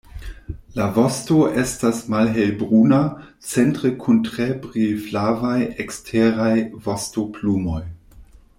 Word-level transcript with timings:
La 0.81 0.85
vosto 0.93 1.35
estas 1.63 1.99
malhelbruna 2.13 3.01
centre 3.49 3.93
kun 4.05 4.23
tre 4.29 4.49
brilflavaj 4.65 5.57
eksteraj 5.85 6.53
vostoplumoj. 6.89 7.85